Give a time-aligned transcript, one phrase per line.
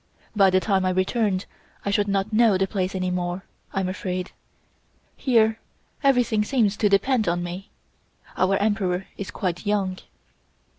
[0.35, 1.45] By the time I returned
[1.85, 4.31] I should not know the place any more, I'm afraid.
[5.15, 5.59] Here
[6.01, 7.69] everything seems to depend on me.
[8.35, 9.99] Our Emperor is quite young."